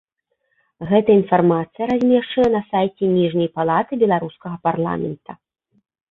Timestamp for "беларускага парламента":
4.05-5.31